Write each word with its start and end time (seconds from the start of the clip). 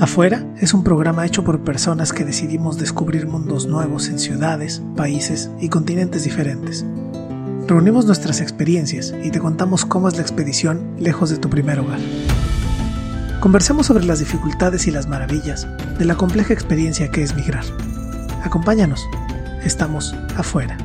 Afuera 0.00 0.46
es 0.58 0.72
un 0.72 0.82
programa 0.82 1.26
hecho 1.26 1.44
por 1.44 1.62
personas 1.62 2.14
que 2.14 2.24
decidimos 2.24 2.78
descubrir 2.78 3.26
mundos 3.26 3.66
nuevos 3.66 4.08
en 4.08 4.18
ciudades, 4.18 4.82
países 4.96 5.50
y 5.60 5.68
continentes 5.68 6.24
diferentes. 6.24 6.86
Reunimos 7.66 8.06
nuestras 8.06 8.40
experiencias 8.40 9.14
y 9.22 9.30
te 9.30 9.40
contamos 9.40 9.84
cómo 9.84 10.08
es 10.08 10.16
la 10.16 10.22
expedición 10.22 10.94
lejos 10.98 11.28
de 11.28 11.36
tu 11.36 11.50
primer 11.50 11.80
hogar. 11.80 12.00
Conversemos 13.40 13.84
sobre 13.84 14.04
las 14.04 14.20
dificultades 14.20 14.86
y 14.86 14.90
las 14.90 15.06
maravillas 15.06 15.68
de 15.98 16.06
la 16.06 16.14
compleja 16.14 16.54
experiencia 16.54 17.10
que 17.10 17.22
es 17.22 17.36
migrar. 17.36 17.64
Acompáñanos, 18.42 19.06
estamos 19.64 20.14
afuera. 20.34 20.78